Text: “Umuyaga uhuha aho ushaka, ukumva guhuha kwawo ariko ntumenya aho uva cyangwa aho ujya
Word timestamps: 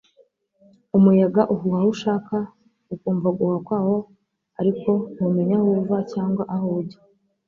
“Umuyaga 0.97 1.41
uhuha 1.53 1.77
aho 1.81 1.89
ushaka, 1.95 2.35
ukumva 2.93 3.27
guhuha 3.37 3.59
kwawo 3.67 3.97
ariko 4.59 4.89
ntumenya 5.13 5.55
aho 5.59 5.67
uva 5.81 5.97
cyangwa 6.11 6.43
aho 6.53 6.65
ujya 6.79 6.99